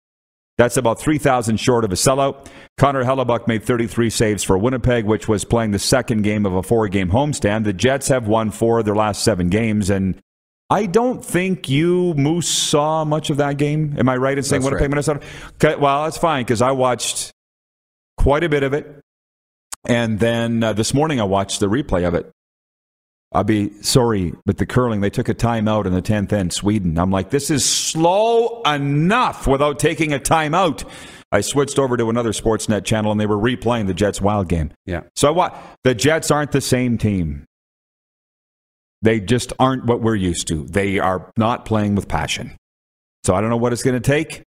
That's 0.58 0.76
about 0.76 1.00
3,000 1.00 1.58
short 1.58 1.84
of 1.84 1.92
a 1.92 1.96
sellout. 1.96 2.46
Connor 2.78 3.04
Hellebuyck 3.04 3.46
made 3.46 3.64
33 3.64 4.10
saves 4.10 4.42
for 4.42 4.56
Winnipeg, 4.56 5.04
which 5.04 5.28
was 5.28 5.44
playing 5.44 5.72
the 5.72 5.78
second 5.78 6.22
game 6.22 6.46
of 6.46 6.54
a 6.54 6.62
four 6.62 6.88
game 6.88 7.10
homestand. 7.10 7.64
The 7.64 7.72
Jets 7.72 8.08
have 8.08 8.28
won 8.28 8.50
four 8.50 8.78
of 8.78 8.84
their 8.84 8.94
last 8.94 9.22
seven 9.22 9.48
games, 9.48 9.90
and 9.90 10.18
I 10.70 10.86
don't 10.86 11.24
think 11.24 11.68
you, 11.68 12.14
Moose, 12.14 12.48
saw 12.48 13.04
much 13.04 13.28
of 13.28 13.38
that 13.38 13.58
game. 13.58 13.94
Am 13.98 14.08
I 14.08 14.16
right 14.16 14.36
in 14.36 14.44
saying 14.44 14.62
That's 14.62 14.70
Winnipeg, 14.70 14.82
right. 14.82 14.90
Minnesota? 14.90 15.20
Okay, 15.54 15.76
well, 15.76 16.04
that's 16.04 16.18
fine 16.18 16.44
because 16.44 16.62
I 16.62 16.70
watched 16.70 17.32
quite 18.16 18.44
a 18.44 18.48
bit 18.48 18.62
of 18.62 18.72
it. 18.72 19.00
And 19.86 20.20
then 20.20 20.62
uh, 20.62 20.72
this 20.72 20.94
morning 20.94 21.20
I 21.20 21.24
watched 21.24 21.60
the 21.60 21.68
replay 21.68 22.06
of 22.06 22.14
it. 22.14 22.30
I'll 23.34 23.44
be 23.44 23.72
sorry, 23.82 24.34
but 24.44 24.58
the 24.58 24.66
curling, 24.66 25.00
they 25.00 25.10
took 25.10 25.28
a 25.28 25.34
timeout 25.34 25.86
in 25.86 25.94
the 25.94 26.02
10th 26.02 26.32
end, 26.32 26.52
Sweden. 26.52 26.98
I'm 26.98 27.10
like, 27.10 27.30
this 27.30 27.50
is 27.50 27.64
slow 27.64 28.60
enough 28.62 29.46
without 29.46 29.78
taking 29.78 30.12
a 30.12 30.18
timeout. 30.18 30.84
I 31.30 31.40
switched 31.40 31.78
over 31.78 31.96
to 31.96 32.10
another 32.10 32.32
Sportsnet 32.32 32.84
channel 32.84 33.10
and 33.10 33.18
they 33.18 33.26
were 33.26 33.38
replaying 33.38 33.86
the 33.86 33.94
Jets 33.94 34.20
Wild 34.20 34.48
game. 34.48 34.72
Yeah. 34.84 35.04
So 35.16 35.28
I 35.28 35.30
wa- 35.30 35.58
the 35.82 35.94
Jets 35.94 36.30
aren't 36.30 36.52
the 36.52 36.60
same 36.60 36.98
team. 36.98 37.46
They 39.00 39.18
just 39.18 39.52
aren't 39.58 39.86
what 39.86 40.02
we're 40.02 40.14
used 40.14 40.46
to. 40.48 40.64
They 40.64 40.98
are 40.98 41.32
not 41.38 41.64
playing 41.64 41.94
with 41.94 42.08
passion. 42.08 42.56
So 43.24 43.34
I 43.34 43.40
don't 43.40 43.48
know 43.50 43.56
what 43.56 43.72
it's 43.72 43.82
going 43.82 44.00
to 44.00 44.06
take. 44.06 44.42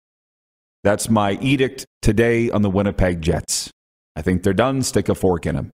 That's 0.83 1.09
my 1.09 1.39
edict 1.41 1.87
today 2.03 2.51
on 2.51 2.63
the 2.63 2.71
Winnipeg 2.71 3.23
Jets. 3.23 3.71
I 4.17 4.23
think 4.23 4.43
they're 4.43 4.53
done. 4.53 4.83
Stick 4.83 5.09
a 5.09 5.15
fork 5.15 5.47
in 5.47 5.55
them. 5.55 5.71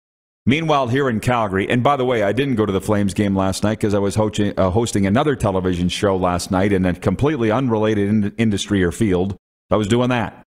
Meanwhile, 0.49 0.88
here 0.88 1.11
in 1.11 1.21
Calgary, 1.21 1.69
and 1.69 1.83
by 1.83 1.97
the 1.97 2.07
way, 2.07 2.23
I 2.23 2.33
didn't 2.33 2.55
go 2.55 2.64
to 2.64 2.73
the 2.73 2.81
Flames 2.81 3.12
game 3.12 3.37
last 3.37 3.62
night 3.62 3.81
because 3.81 3.93
I 3.93 3.99
was 3.99 4.14
hosting, 4.14 4.55
uh, 4.59 4.71
hosting 4.71 5.05
another 5.05 5.37
television 5.37 5.90
show 5.90 6.17
last 6.17 6.50
night 6.50 6.73
in 6.73 6.87
a 6.87 6.95
completely 6.95 7.50
unrelated 7.50 8.09
in- 8.09 8.33
industry 8.38 8.83
or 8.83 8.90
field. 8.90 9.37
I 9.71 9.76
was 9.76 9.88
doing 9.88 10.09
that. 10.09 10.47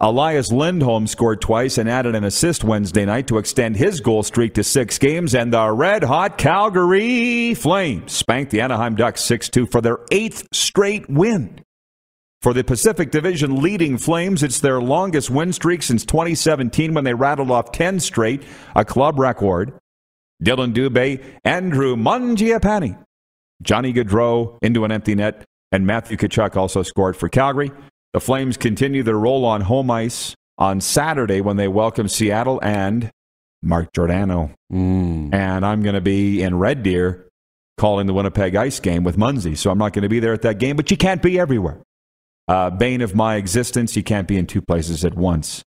Elias 0.00 0.50
Lindholm 0.50 1.06
scored 1.06 1.42
twice 1.42 1.76
and 1.76 1.86
added 1.86 2.14
an 2.14 2.24
assist 2.24 2.64
Wednesday 2.64 3.04
night 3.04 3.26
to 3.26 3.36
extend 3.36 3.76
his 3.76 4.00
goal 4.00 4.22
streak 4.22 4.54
to 4.54 4.64
six 4.64 4.96
games, 4.96 5.34
and 5.34 5.52
the 5.52 5.70
red 5.70 6.02
hot 6.02 6.38
Calgary 6.38 7.52
Flames 7.52 8.12
spanked 8.12 8.52
the 8.52 8.62
Anaheim 8.62 8.94
Ducks 8.94 9.20
6 9.20 9.50
2 9.50 9.66
for 9.66 9.82
their 9.82 9.98
eighth 10.10 10.48
straight 10.54 11.10
win. 11.10 11.60
For 12.40 12.54
the 12.54 12.62
Pacific 12.62 13.10
Division 13.10 13.60
leading 13.60 13.98
Flames, 13.98 14.44
it's 14.44 14.60
their 14.60 14.80
longest 14.80 15.28
win 15.28 15.52
streak 15.52 15.82
since 15.82 16.04
2017 16.04 16.94
when 16.94 17.02
they 17.02 17.12
rattled 17.12 17.50
off 17.50 17.72
10 17.72 17.98
straight, 17.98 18.44
a 18.76 18.84
club 18.84 19.18
record. 19.18 19.72
Dylan 20.44 20.72
Dubé, 20.72 21.20
Andrew 21.44 21.96
Mangiapane, 21.96 22.96
Johnny 23.60 23.92
Gaudreau 23.92 24.56
into 24.62 24.84
an 24.84 24.92
empty 24.92 25.16
net, 25.16 25.44
and 25.72 25.84
Matthew 25.84 26.16
Tkachuk 26.16 26.56
also 26.56 26.84
scored 26.84 27.16
for 27.16 27.28
Calgary. 27.28 27.72
The 28.12 28.20
Flames 28.20 28.56
continue 28.56 29.02
their 29.02 29.18
roll 29.18 29.44
on 29.44 29.62
home 29.62 29.90
ice 29.90 30.36
on 30.58 30.80
Saturday 30.80 31.40
when 31.40 31.56
they 31.56 31.66
welcome 31.66 32.06
Seattle 32.06 32.60
and 32.62 33.10
Mark 33.64 33.92
Giordano. 33.92 34.52
Mm. 34.72 35.34
And 35.34 35.66
I'm 35.66 35.82
going 35.82 35.96
to 35.96 36.00
be 36.00 36.40
in 36.40 36.56
Red 36.56 36.84
Deer 36.84 37.26
calling 37.78 38.06
the 38.06 38.14
Winnipeg 38.14 38.54
Ice 38.54 38.78
game 38.78 39.02
with 39.02 39.18
Munsey. 39.18 39.56
So 39.56 39.70
I'm 39.70 39.78
not 39.78 39.92
going 39.92 40.04
to 40.04 40.08
be 40.08 40.20
there 40.20 40.32
at 40.32 40.42
that 40.42 40.58
game, 40.60 40.76
but 40.76 40.92
you 40.92 40.96
can't 40.96 41.20
be 41.20 41.38
everywhere. 41.38 41.80
Uh, 42.48 42.70
bane 42.70 43.02
of 43.02 43.14
my 43.14 43.36
existence, 43.36 43.94
you 43.96 44.02
can't 44.02 44.26
be 44.26 44.36
in 44.36 44.46
two 44.46 44.62
places 44.62 45.04
at 45.04 45.14
once. 45.14 45.62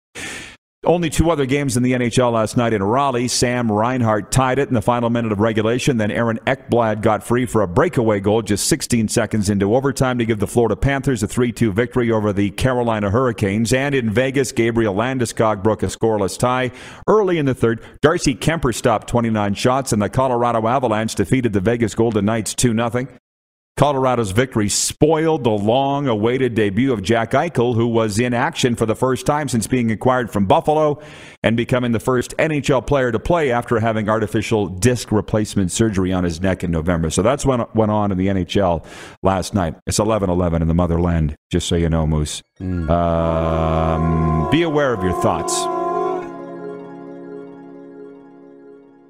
Only 0.86 1.10
two 1.10 1.32
other 1.32 1.46
games 1.46 1.76
in 1.76 1.84
the 1.84 1.92
NHL 1.92 2.32
last 2.32 2.56
night 2.56 2.72
in 2.72 2.82
Raleigh. 2.82 3.28
Sam 3.28 3.70
Reinhart 3.70 4.32
tied 4.32 4.58
it 4.58 4.70
in 4.70 4.74
the 4.74 4.82
final 4.82 5.10
minute 5.10 5.34
of 5.34 5.40
regulation. 5.40 5.98
Then 5.98 6.12
Aaron 6.12 6.40
Ekblad 6.46 7.02
got 7.02 7.24
free 7.24 7.46
for 7.46 7.62
a 7.62 7.68
breakaway 7.68 8.22
goal 8.22 8.42
just 8.42 8.68
16 8.68 9.10
seconds 9.10 9.50
into 9.50 9.76
overtime 9.76 10.20
to 10.20 10.26
give 10.26 10.40
the 10.40 10.48
Florida 10.48 10.78
Panthers 10.78 11.24
a 11.24 11.28
3 11.28 11.52
2 11.52 11.74
victory 11.74 12.10
over 12.10 12.32
the 12.32 12.52
Carolina 12.52 13.10
Hurricanes. 13.10 13.74
And 13.74 13.94
in 13.94 14.12
Vegas, 14.12 14.54
Gabriel 14.54 14.96
Landeskog 14.96 15.62
broke 15.62 15.84
a 15.84 15.88
scoreless 15.88 16.38
tie. 16.38 16.72
Early 17.06 17.38
in 17.38 17.48
the 17.48 17.56
third, 17.56 17.84
Darcy 18.02 18.34
Kuemper 18.36 18.74
stopped 18.74 19.10
29 19.10 19.56
shots, 19.56 19.92
and 19.92 20.02
the 20.02 20.10
Colorado 20.10 20.66
Avalanche 20.68 21.16
defeated 21.16 21.52
the 21.52 21.60
Vegas 21.60 21.96
Golden 21.96 22.24
Knights 22.24 22.54
2 22.54 22.74
0. 22.74 23.08
Colorado's 23.78 24.32
victory 24.32 24.70
spoiled 24.70 25.44
the 25.44 25.52
long 25.52 26.08
awaited 26.08 26.56
debut 26.56 26.92
of 26.92 27.04
Jack 27.04 27.32
Eichel, 27.32 27.76
who 27.76 27.88
was 27.88 28.18
in 28.18 28.34
action 28.34 28.76
for 28.76 28.88
the 28.88 28.96
first 28.96 29.28
time 29.28 29.48
since 29.48 29.68
being 29.68 29.92
acquired 29.92 30.32
from 30.32 30.48
Buffalo 30.48 31.00
and 31.44 31.56
becoming 31.56 31.92
the 31.92 32.00
first 32.00 32.36
NHL 32.38 32.86
player 32.88 33.12
to 33.12 33.20
play 33.20 33.52
after 33.52 33.80
having 33.80 34.10
artificial 34.10 34.66
disc 34.66 35.12
replacement 35.12 35.72
surgery 35.72 36.12
on 36.12 36.24
his 36.24 36.42
neck 36.42 36.64
in 36.64 36.72
November. 36.72 37.12
So 37.12 37.22
that's 37.22 37.46
what 37.46 37.76
went 37.76 37.92
on 37.92 38.12
in 38.12 38.18
the 38.18 38.28
NHL 38.28 38.84
last 39.22 39.54
night. 39.54 39.76
It's 39.86 40.00
11 40.00 40.32
11 40.32 40.64
in 40.64 40.68
the 40.68 40.74
motherland, 40.74 41.36
just 41.52 41.68
so 41.68 41.76
you 41.76 41.88
know, 41.88 42.08
Moose. 42.08 42.42
Um, 42.60 44.50
be 44.50 44.64
aware 44.64 44.92
of 44.92 45.04
your 45.04 45.14
thoughts. 45.22 45.56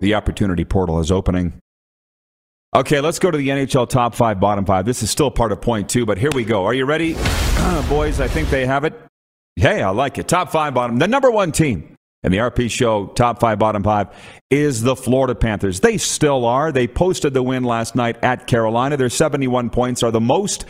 The 0.01 0.13
opportunity 0.13 0.65
portal 0.65 0.99
is 0.99 1.09
opening. 1.09 1.61
Okay, 2.75 2.99
let's 2.99 3.17
go 3.17 3.31
to 3.31 3.37
the 3.37 3.47
NHL 3.47 3.89
top 3.89 4.13
five, 4.13 4.39
bottom 4.39 4.65
five. 4.65 4.85
This 4.85 5.01
is 5.01 5.09
still 5.09 5.31
part 5.31 5.51
of 5.51 5.61
point 5.61 5.89
two, 5.89 6.05
but 6.05 6.17
here 6.17 6.31
we 6.33 6.43
go. 6.43 6.65
Are 6.65 6.73
you 6.73 6.85
ready? 6.85 7.13
boys, 7.89 8.19
I 8.19 8.27
think 8.27 8.49
they 8.49 8.65
have 8.65 8.83
it. 8.83 8.93
Hey, 9.55 9.81
I 9.81 9.89
like 9.89 10.17
it. 10.17 10.27
Top 10.27 10.51
five, 10.51 10.73
bottom. 10.73 10.99
The 10.99 11.07
number 11.07 11.31
one 11.31 11.51
team 11.51 11.95
in 12.23 12.31
the 12.31 12.39
RP 12.39 12.69
show, 12.69 13.07
top 13.07 13.39
five, 13.39 13.57
bottom 13.57 13.83
five, 13.83 14.09
is 14.51 14.81
the 14.83 14.95
Florida 14.95 15.33
Panthers. 15.33 15.79
They 15.79 15.97
still 15.97 16.45
are. 16.45 16.71
They 16.71 16.87
posted 16.87 17.33
the 17.33 17.41
win 17.41 17.63
last 17.63 17.95
night 17.95 18.17
at 18.23 18.47
Carolina. 18.47 18.97
Their 18.97 19.09
71 19.09 19.69
points 19.69 20.03
are 20.03 20.11
the 20.11 20.21
most 20.21 20.65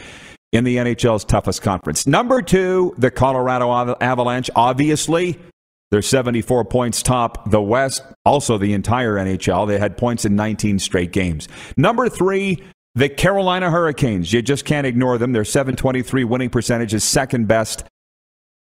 in 0.53 0.63
the 0.63 0.77
NHL's 0.77 1.25
toughest 1.25 1.61
conference. 1.61 2.07
Number 2.07 2.41
two, 2.41 2.93
the 2.97 3.11
Colorado 3.11 3.95
Avalanche. 3.99 4.49
Obviously, 4.55 5.39
they're 5.91 6.01
74 6.01 6.65
points 6.65 7.01
top 7.01 7.49
the 7.49 7.61
West, 7.61 8.03
also 8.25 8.57
the 8.57 8.73
entire 8.73 9.15
NHL. 9.15 9.67
They 9.67 9.79
had 9.79 9.97
points 9.97 10.25
in 10.25 10.35
19 10.35 10.79
straight 10.79 11.11
games. 11.11 11.47
Number 11.77 12.09
three, 12.09 12.63
the 12.95 13.09
Carolina 13.09 13.71
Hurricanes. 13.71 14.33
You 14.33 14.41
just 14.41 14.65
can't 14.65 14.87
ignore 14.87 15.17
them. 15.17 15.31
Their 15.31 15.45
723 15.45 16.23
winning 16.23 16.49
percentage 16.49 16.93
is 16.93 17.03
second 17.03 17.47
best 17.47 17.83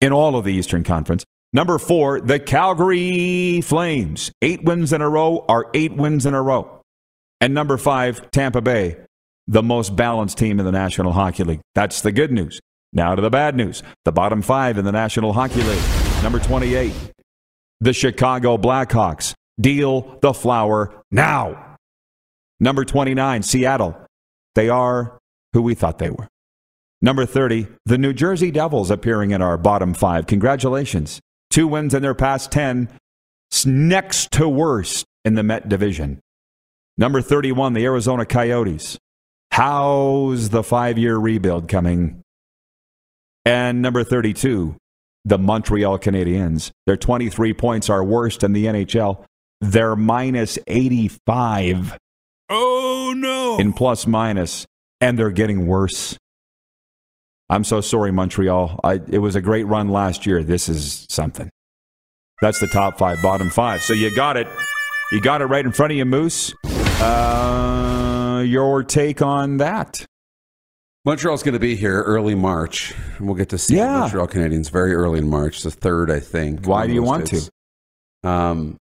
in 0.01 0.11
all 0.11 0.35
of 0.35 0.43
the 0.43 0.53
Eastern 0.53 0.83
Conference. 0.83 1.23
Number 1.53 1.77
four, 1.77 2.19
the 2.19 2.39
Calgary 2.39 3.61
Flames. 3.61 4.31
Eight 4.41 4.63
wins 4.63 4.91
in 4.91 5.01
a 5.01 5.09
row 5.09 5.45
are 5.47 5.69
eight 5.73 5.93
wins 5.93 6.25
in 6.25 6.33
a 6.33 6.41
row. 6.41 6.81
And 7.39 7.53
number 7.53 7.77
five, 7.77 8.31
Tampa 8.31 8.61
Bay, 8.61 8.97
the 9.47 9.61
most 9.61 9.95
balanced 9.95 10.37
team 10.37 10.59
in 10.59 10.65
the 10.65 10.71
National 10.71 11.11
Hockey 11.11 11.43
League. 11.43 11.61
That's 11.75 12.01
the 12.01 12.11
good 12.11 12.31
news. 12.31 12.59
Now 12.91 13.15
to 13.15 13.21
the 13.21 13.29
bad 13.29 13.55
news. 13.55 13.83
The 14.03 14.11
bottom 14.11 14.41
five 14.41 14.77
in 14.77 14.85
the 14.85 14.91
National 14.91 15.33
Hockey 15.33 15.61
League. 15.61 16.02
Number 16.23 16.39
28, 16.39 16.93
the 17.81 17.91
Chicago 17.91 18.57
Blackhawks. 18.57 19.33
Deal 19.59 20.17
the 20.21 20.33
flower 20.33 21.03
now. 21.11 21.75
Number 22.61 22.85
29, 22.85 23.43
Seattle. 23.43 23.97
They 24.55 24.69
are 24.69 25.19
who 25.51 25.61
we 25.61 25.75
thought 25.75 25.99
they 25.99 26.11
were. 26.11 26.29
Number 27.01 27.25
30, 27.25 27.67
the 27.85 27.97
New 27.97 28.13
Jersey 28.13 28.51
Devils 28.51 28.89
appearing 28.89 29.31
in 29.31 29.41
our 29.41 29.57
bottom 29.57 29.93
five. 29.93 30.25
Congratulations. 30.25 31.19
Two 31.49 31.67
wins 31.67 31.93
in 31.93 32.01
their 32.01 32.15
past 32.15 32.53
10, 32.53 32.87
next 33.65 34.31
to 34.31 34.47
worst 34.47 35.05
in 35.25 35.35
the 35.35 35.43
Met 35.43 35.67
division. 35.67 36.21
Number 36.97 37.21
31, 37.21 37.73
the 37.73 37.83
Arizona 37.83 38.25
Coyotes. 38.25 38.97
How's 39.51 40.51
the 40.51 40.63
five 40.63 40.97
year 40.97 41.17
rebuild 41.17 41.67
coming? 41.67 42.21
And 43.43 43.81
number 43.81 44.05
32, 44.05 44.77
the 45.25 45.37
Montreal 45.37 45.99
Canadiens. 45.99 46.71
Their 46.85 46.97
23 46.97 47.53
points 47.53 47.89
are 47.89 48.03
worst 48.03 48.43
in 48.43 48.53
the 48.53 48.65
NHL. 48.65 49.23
They're 49.61 49.95
minus 49.95 50.59
85 50.67 51.97
Oh, 52.49 53.13
no. 53.15 53.57
in 53.57 53.73
plus 53.73 54.05
minus, 54.05 54.65
and 54.99 55.17
they're 55.17 55.31
getting 55.31 55.65
worse. 55.65 56.17
I'm 57.49 57.63
so 57.63 57.81
sorry, 57.81 58.11
Montreal. 58.11 58.79
I, 58.83 58.99
it 59.09 59.19
was 59.19 59.35
a 59.35 59.41
great 59.41 59.65
run 59.65 59.89
last 59.89 60.25
year. 60.25 60.43
This 60.43 60.67
is 60.67 61.05
something. 61.09 61.49
That's 62.41 62.59
the 62.59 62.67
top 62.67 62.97
five, 62.97 63.21
bottom 63.21 63.49
five. 63.49 63.81
So 63.81 63.93
you 63.93 64.13
got 64.15 64.37
it. 64.37 64.47
You 65.11 65.21
got 65.21 65.41
it 65.41 65.45
right 65.45 65.63
in 65.65 65.71
front 65.71 65.91
of 65.91 65.97
you, 65.97 66.05
Moose. 66.05 66.53
Uh, 66.99 68.43
your 68.45 68.83
take 68.83 69.21
on 69.21 69.57
that? 69.57 70.05
Montreal's 71.05 71.43
going 71.43 71.53
to 71.53 71.59
be 71.59 71.75
here 71.75 72.01
early 72.01 72.33
March. 72.35 72.93
and 73.17 73.27
We'll 73.27 73.35
get 73.35 73.49
to 73.49 73.57
see 73.57 73.75
Yeah. 73.75 73.93
the 73.93 73.99
Montreal 73.99 74.27
Canadiens 74.27 74.69
very 74.71 74.93
early 74.93 75.19
in 75.19 75.29
March, 75.29 75.61
the 75.61 75.71
third, 75.71 76.09
I 76.09 76.19
think. 76.19 76.65
Why 76.65 76.87
do 76.87 76.93
you 76.93 77.03
want 77.03 77.27
to? 77.27 77.49
Um, 78.23 78.77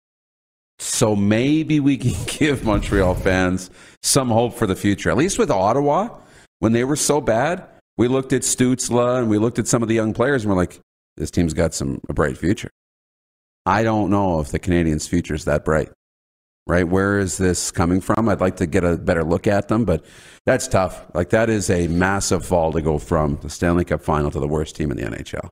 so 0.80 1.16
maybe 1.16 1.80
we 1.80 1.98
can 1.98 2.16
give 2.26 2.64
Montreal 2.64 3.14
fans 3.16 3.70
some 4.02 4.30
hope 4.30 4.56
for 4.56 4.66
the 4.66 4.76
future. 4.76 5.10
At 5.12 5.18
least 5.18 5.38
with 5.38 5.52
Ottawa, 5.52 6.18
when 6.60 6.72
they 6.74 6.84
were 6.84 6.96
so 6.96 7.22
bad, 7.22 7.64
we 7.98 8.08
looked 8.08 8.34
at 8.34 8.42
Stutzle 8.42 9.20
and 9.20 9.30
we 9.30 9.38
looked 9.38 9.60
at 9.60 9.68
some 9.68 9.84
of 9.84 9.88
the 9.90 9.96
young 9.96 10.14
players 10.14 10.44
and 10.44 10.50
we're 10.52 10.58
like, 10.58 10.80
this 11.18 11.30
team's 11.32 11.54
got 11.54 11.74
some 11.76 12.02
a 12.10 12.14
bright 12.14 12.38
future. 12.38 12.70
I 13.66 13.84
don't 13.84 14.10
know 14.10 14.40
if 14.40 14.50
the 14.50 14.60
Canadiens' 14.60 15.08
future 15.08 15.34
is 15.36 15.46
that 15.46 15.66
bright. 15.66 15.90
Right? 16.68 16.88
Where 16.88 17.18
is 17.18 17.38
this 17.38 17.72
coming 17.72 18.02
from? 18.02 18.28
I'd 18.28 18.42
like 18.42 18.58
to 18.58 18.66
get 18.68 18.84
a 18.84 18.98
better 18.98 19.24
look 19.24 19.48
at 19.48 19.70
them, 19.70 19.86
but 19.86 20.04
that's 20.46 20.68
tough. 20.68 21.06
Like 21.14 21.30
that 21.30 21.50
is 21.50 21.70
a 21.70 21.88
massive 21.88 22.46
fall 22.46 22.74
to 22.74 22.82
go 22.82 23.00
from 23.00 23.40
the 23.42 23.50
Stanley 23.50 23.86
Cup 23.86 24.02
final 24.02 24.30
to 24.32 24.40
the 24.40 24.48
worst 24.48 24.76
team 24.76 24.92
in 24.92 24.98
the 24.98 25.04
NHL. 25.04 25.48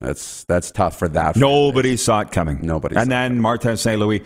That's 0.00 0.44
that's 0.44 0.70
tough 0.70 0.98
for 0.98 1.08
that. 1.08 1.36
Nobody 1.36 1.96
saw 1.96 2.20
it 2.20 2.30
coming. 2.30 2.60
Nobody 2.62 2.96
And 2.96 3.10
then 3.10 3.40
Martin 3.40 3.76
St. 3.76 3.98
Louis. 3.98 4.22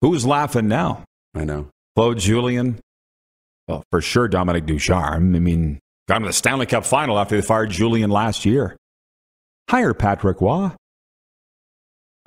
Who's 0.00 0.24
laughing 0.24 0.68
now? 0.68 1.04
I 1.34 1.44
know. 1.44 1.68
Claude 1.96 2.18
Julien? 2.18 2.80
Well, 3.68 3.84
for 3.90 4.00
sure, 4.00 4.26
Dominique 4.28 4.66
Ducharme. 4.66 5.34
I 5.36 5.38
mean, 5.38 5.78
got 6.08 6.18
to 6.20 6.26
the 6.26 6.32
Stanley 6.32 6.66
Cup 6.66 6.84
final 6.84 7.18
after 7.18 7.36
they 7.36 7.42
fired 7.42 7.70
Julien 7.70 8.10
last 8.10 8.44
year. 8.44 8.76
Hire 9.68 9.94
Patrick 9.94 10.40
Roy. 10.40 10.70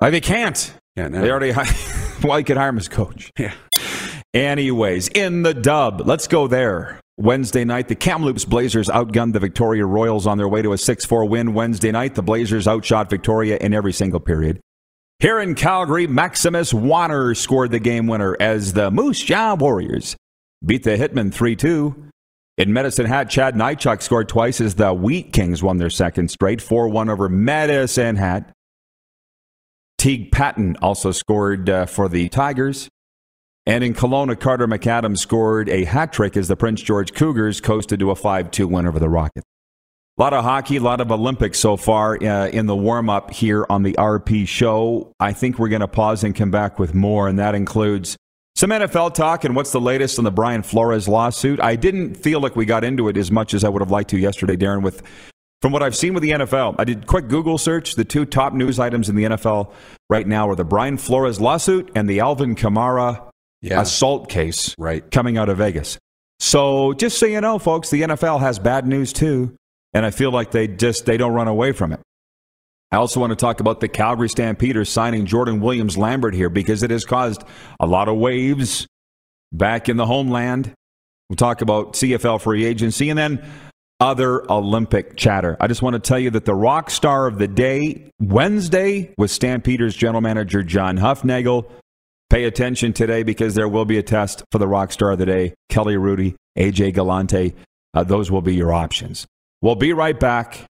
They 0.00 0.20
can't. 0.20 0.72
Yeah, 0.96 1.08
no. 1.08 1.20
They 1.20 1.30
already 1.30 1.50
hired. 1.50 1.68
well, 2.24 2.38
you 2.38 2.44
could 2.44 2.56
hire 2.56 2.70
him 2.70 2.78
as 2.78 2.88
coach. 2.88 3.30
Yeah. 3.38 3.52
Anyways, 4.32 5.08
in 5.08 5.42
the 5.42 5.54
dub, 5.54 6.02
let's 6.06 6.26
go 6.26 6.48
there. 6.48 7.00
Wednesday 7.16 7.64
night, 7.64 7.86
the 7.86 7.94
Kamloops 7.94 8.44
Blazers 8.44 8.88
outgunned 8.88 9.34
the 9.34 9.38
Victoria 9.38 9.86
Royals 9.86 10.26
on 10.26 10.38
their 10.38 10.48
way 10.48 10.62
to 10.62 10.72
a 10.72 10.78
6 10.78 11.04
4 11.04 11.24
win 11.26 11.54
Wednesday 11.54 11.92
night. 11.92 12.16
The 12.16 12.22
Blazers 12.22 12.66
outshot 12.66 13.08
Victoria 13.08 13.56
in 13.60 13.72
every 13.72 13.92
single 13.92 14.18
period. 14.18 14.60
Here 15.20 15.38
in 15.38 15.54
Calgary, 15.54 16.08
Maximus 16.08 16.74
Wanner 16.74 17.34
scored 17.34 17.70
the 17.70 17.78
game 17.78 18.08
winner 18.08 18.36
as 18.40 18.72
the 18.72 18.90
Moose 18.90 19.22
Jaw 19.22 19.54
Warriors 19.54 20.16
beat 20.64 20.82
the 20.82 20.96
Hitmen 20.96 21.32
3 21.32 21.54
2. 21.54 22.10
In 22.56 22.72
Medicine 22.72 23.06
Hat, 23.06 23.30
Chad 23.30 23.54
Nychuk 23.54 24.02
scored 24.02 24.28
twice 24.28 24.60
as 24.60 24.74
the 24.74 24.92
Wheat 24.92 25.32
Kings 25.32 25.62
won 25.62 25.78
their 25.78 25.90
second 25.90 26.30
straight, 26.30 26.60
4 26.60 26.88
1 26.88 27.08
over 27.08 27.28
Medicine 27.28 28.16
Hat. 28.16 28.50
Teague 29.98 30.32
Patton 30.32 30.76
also 30.82 31.12
scored 31.12 31.68
uh, 31.68 31.86
for 31.86 32.08
the 32.08 32.28
Tigers. 32.28 32.88
And 33.66 33.82
in 33.82 33.94
Kelowna, 33.94 34.38
Carter 34.38 34.66
McAdams 34.66 35.18
scored 35.18 35.68
a 35.70 35.84
hat 35.84 36.12
trick 36.12 36.36
as 36.36 36.48
the 36.48 36.56
Prince 36.56 36.82
George 36.82 37.14
Cougars 37.14 37.60
coasted 37.60 38.00
to 38.00 38.10
a 38.10 38.14
5 38.14 38.50
2 38.50 38.68
win 38.68 38.86
over 38.86 38.98
the 38.98 39.08
Rockets. 39.08 39.46
A 40.16 40.22
lot 40.22 40.32
of 40.32 40.44
hockey, 40.44 40.76
a 40.76 40.80
lot 40.80 41.00
of 41.00 41.10
Olympics 41.10 41.58
so 41.58 41.76
far 41.76 42.16
uh, 42.22 42.46
in 42.48 42.66
the 42.66 42.76
warm 42.76 43.10
up 43.10 43.32
here 43.32 43.66
on 43.68 43.82
the 43.82 43.94
RP 43.94 44.46
show. 44.46 45.12
I 45.18 45.32
think 45.32 45.58
we're 45.58 45.70
going 45.70 45.80
to 45.80 45.88
pause 45.88 46.22
and 46.22 46.36
come 46.36 46.52
back 46.52 46.78
with 46.78 46.94
more, 46.94 47.26
and 47.26 47.38
that 47.40 47.56
includes 47.56 48.16
some 48.54 48.70
NFL 48.70 49.14
talk 49.14 49.44
and 49.44 49.56
what's 49.56 49.72
the 49.72 49.80
latest 49.80 50.18
on 50.18 50.24
the 50.24 50.30
Brian 50.30 50.62
Flores 50.62 51.08
lawsuit. 51.08 51.58
I 51.58 51.74
didn't 51.74 52.14
feel 52.14 52.38
like 52.38 52.54
we 52.54 52.64
got 52.64 52.84
into 52.84 53.08
it 53.08 53.16
as 53.16 53.32
much 53.32 53.54
as 53.54 53.64
I 53.64 53.68
would 53.68 53.82
have 53.82 53.90
liked 53.90 54.10
to 54.10 54.18
yesterday, 54.18 54.56
Darren, 54.56 54.82
with 54.82 55.02
from 55.64 55.72
what 55.72 55.82
I've 55.82 55.96
seen 55.96 56.12
with 56.12 56.22
the 56.22 56.32
NFL. 56.32 56.74
I 56.78 56.84
did 56.84 57.06
quick 57.06 57.26
Google 57.28 57.56
search. 57.56 57.94
The 57.94 58.04
two 58.04 58.26
top 58.26 58.52
news 58.52 58.78
items 58.78 59.08
in 59.08 59.16
the 59.16 59.24
NFL 59.24 59.72
right 60.10 60.26
now 60.26 60.50
are 60.50 60.54
the 60.54 60.62
Brian 60.62 60.98
Flores 60.98 61.40
lawsuit 61.40 61.90
and 61.94 62.06
the 62.06 62.20
Alvin 62.20 62.54
Kamara 62.54 63.30
Yeah. 63.62 63.80
assault 63.80 64.28
case 64.28 64.74
Right. 64.76 65.10
coming 65.10 65.38
out 65.38 65.48
of 65.48 65.56
Vegas. 65.56 65.96
So 66.38 66.92
just 66.92 67.18
so 67.18 67.24
you 67.24 67.40
know, 67.40 67.58
folks, 67.58 67.88
the 67.88 68.02
NFL 68.02 68.40
has 68.40 68.58
bad 68.58 68.86
news 68.86 69.10
too, 69.10 69.54
and 69.94 70.04
I 70.04 70.10
feel 70.10 70.30
like 70.30 70.50
they 70.50 70.68
just 70.68 71.06
they 71.06 71.16
don't 71.16 71.32
run 71.32 71.48
away 71.48 71.72
from 71.72 71.94
it. 71.94 72.00
I 72.92 72.96
also 72.96 73.18
want 73.18 73.30
to 73.30 73.36
talk 73.36 73.60
about 73.60 73.80
the 73.80 73.88
Calgary 73.88 74.28
Stampeders 74.28 74.90
signing 74.90 75.24
Jordan 75.24 75.60
Williams 75.62 75.96
Lambert 75.96 76.34
here 76.34 76.50
because 76.50 76.82
it 76.82 76.90
has 76.90 77.06
caused 77.06 77.42
a 77.80 77.86
lot 77.86 78.08
of 78.10 78.18
waves 78.18 78.86
back 79.50 79.88
in 79.88 79.96
the 79.96 80.04
homeland. 80.04 80.74
We'll 81.30 81.36
talk 81.36 81.62
about 81.62 81.94
CFL 81.96 82.38
free 82.38 82.66
agency 82.66 83.08
and 83.08 83.18
then 83.18 83.42
other 84.00 84.50
Olympic 84.50 85.16
chatter. 85.16 85.56
I 85.60 85.66
just 85.66 85.82
want 85.82 85.94
to 85.94 86.00
tell 86.00 86.18
you 86.18 86.30
that 86.30 86.44
the 86.44 86.54
rock 86.54 86.90
star 86.90 87.26
of 87.26 87.38
the 87.38 87.48
day 87.48 88.10
Wednesday 88.20 89.14
was 89.16 89.32
Stampeders 89.32 89.94
general 89.96 90.20
manager 90.20 90.62
John 90.62 90.98
Hufnagel. 90.98 91.70
Pay 92.30 92.44
attention 92.44 92.92
today 92.92 93.22
because 93.22 93.54
there 93.54 93.68
will 93.68 93.84
be 93.84 93.98
a 93.98 94.02
test 94.02 94.44
for 94.50 94.58
the 94.58 94.66
rock 94.66 94.92
star 94.92 95.12
of 95.12 95.18
the 95.18 95.26
day, 95.26 95.54
Kelly 95.68 95.96
Rudy, 95.96 96.34
AJ 96.58 96.94
Galante. 96.94 97.54
Uh, 97.92 98.02
those 98.02 98.30
will 98.30 98.42
be 98.42 98.54
your 98.54 98.72
options. 98.72 99.26
We'll 99.62 99.76
be 99.76 99.92
right 99.92 100.18
back 100.18 100.64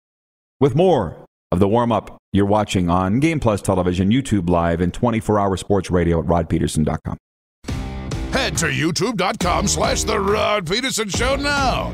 with 0.59 0.75
more 0.75 1.25
of 1.51 1.59
the 1.59 1.67
warm 1.67 1.91
up 1.91 2.17
you're 2.33 2.45
watching 2.45 2.89
on 2.89 3.19
Game 3.19 3.39
Plus 3.39 3.61
Television, 3.61 4.09
YouTube 4.09 4.49
Live, 4.49 4.81
and 4.81 4.93
24 4.93 5.39
hour 5.39 5.57
sports 5.57 5.91
radio 5.91 6.19
at 6.19 6.25
rodpedersen.com. 6.25 7.17
Head 8.31 8.57
to 8.57 8.67
youtube.com 8.67 9.67
slash 9.67 10.03
The 10.03 10.19
Rod 10.19 10.65
Pedersen 10.65 11.09
Show 11.09 11.35
now. 11.35 11.93